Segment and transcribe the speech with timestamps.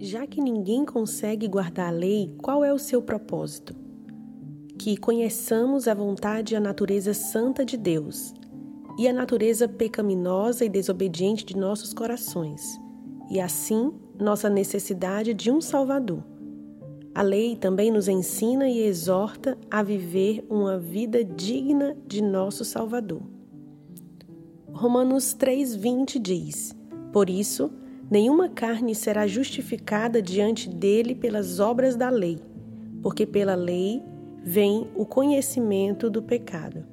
[0.00, 3.74] Já que ninguém consegue guardar a lei, qual é o seu propósito?
[4.78, 8.32] Que conheçamos a vontade e a natureza santa de Deus
[8.96, 12.80] e a natureza pecaminosa e desobediente de nossos corações,
[13.28, 16.22] e assim nossa necessidade de um Salvador.
[17.12, 23.22] A lei também nos ensina e exorta a viver uma vida digna de nosso Salvador.
[24.72, 26.72] Romanos 3,20 diz:
[27.12, 27.72] Por isso,
[28.10, 32.38] nenhuma carne será justificada diante dele pelas obras da lei,
[33.02, 34.02] porque pela lei
[34.42, 36.84] vem o conhecimento do pecado.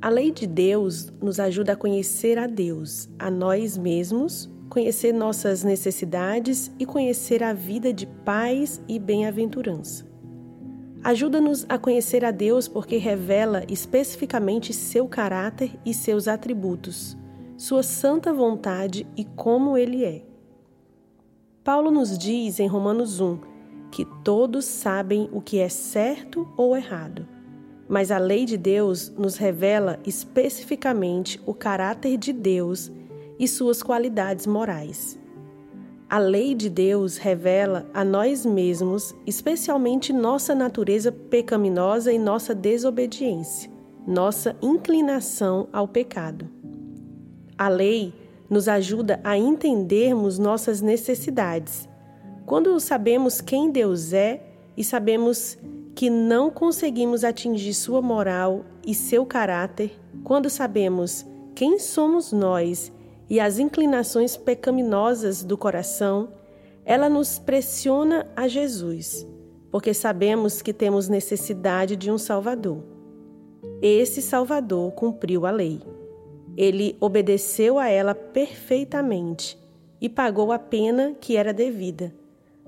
[0.00, 5.64] A lei de Deus nos ajuda a conhecer a Deus, a nós mesmos, conhecer nossas
[5.64, 10.06] necessidades e conhecer a vida de paz e bem-aventurança.
[11.02, 17.17] Ajuda-nos a conhecer a Deus porque revela especificamente seu caráter e seus atributos,
[17.58, 20.22] sua santa vontade e como ele é.
[21.64, 23.40] Paulo nos diz em Romanos 1
[23.90, 27.26] que todos sabem o que é certo ou errado,
[27.88, 32.92] mas a lei de Deus nos revela especificamente o caráter de Deus
[33.40, 35.18] e suas qualidades morais.
[36.08, 43.68] A lei de Deus revela a nós mesmos, especialmente nossa natureza pecaminosa e nossa desobediência,
[44.06, 46.57] nossa inclinação ao pecado.
[47.58, 48.14] A lei
[48.48, 51.88] nos ajuda a entendermos nossas necessidades.
[52.46, 54.40] Quando sabemos quem Deus é
[54.76, 55.58] e sabemos
[55.94, 62.92] que não conseguimos atingir sua moral e seu caráter, quando sabemos quem somos nós
[63.28, 66.28] e as inclinações pecaminosas do coração,
[66.84, 69.26] ela nos pressiona a Jesus,
[69.70, 72.82] porque sabemos que temos necessidade de um Salvador.
[73.82, 75.80] Esse Salvador cumpriu a lei.
[76.58, 79.56] Ele obedeceu a ela perfeitamente
[80.00, 82.12] e pagou a pena que era devida.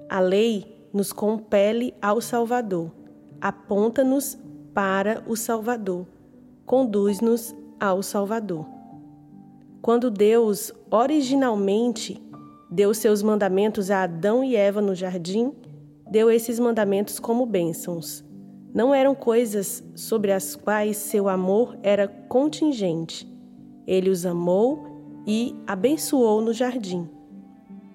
[0.09, 2.93] A lei nos compele ao Salvador,
[3.41, 4.39] aponta-nos
[4.73, 6.07] para o Salvador,
[6.65, 8.65] conduz-nos ao Salvador.
[9.83, 12.23] Quando Deus originalmente
[12.71, 15.53] deu seus mandamentos a Adão e Eva no jardim,
[16.09, 18.25] deu esses mandamentos como bênçãos.
[18.73, 23.30] Não eram coisas sobre as quais seu amor era contingente.
[23.91, 24.87] Ele os amou
[25.27, 27.09] e abençoou no jardim.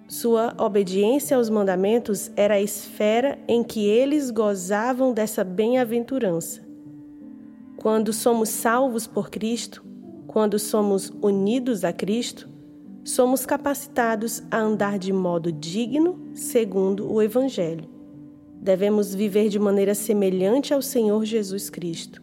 [0.10, 6.62] Sua obediência aos mandamentos era a esfera em que eles gozavam dessa bem-aventurança.
[7.78, 9.86] Quando somos salvos por Cristo,
[10.28, 12.50] quando somos unidos a Cristo,
[13.02, 17.88] somos capacitados a andar de modo digno, segundo o Evangelho.
[18.62, 22.22] Devemos viver de maneira semelhante ao Senhor Jesus Cristo.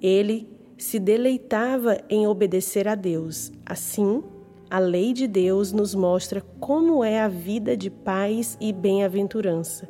[0.00, 0.48] Ele
[0.82, 3.52] se deleitava em obedecer a Deus.
[3.66, 4.22] Assim,
[4.70, 9.88] a lei de Deus nos mostra como é a vida de paz e bem-aventurança.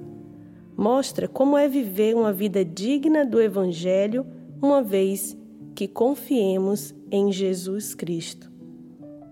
[0.76, 4.26] Mostra como é viver uma vida digna do Evangelho,
[4.60, 5.36] uma vez
[5.74, 8.50] que confiemos em Jesus Cristo.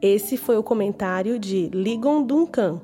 [0.01, 2.81] Esse foi o comentário de Ligon Duncan,